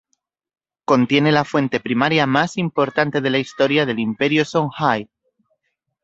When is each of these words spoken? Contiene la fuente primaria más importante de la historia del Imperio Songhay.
Contiene 0.83 1.31
la 1.31 1.43
fuente 1.45 1.79
primaria 1.79 2.25
más 2.25 2.57
importante 2.57 3.21
de 3.21 3.29
la 3.29 3.37
historia 3.37 3.85
del 3.85 3.99
Imperio 3.99 4.43
Songhay. 4.45 5.07